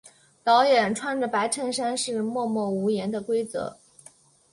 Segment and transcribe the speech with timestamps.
[0.43, 3.77] 导演穿着白衬衫是默默无言的规则。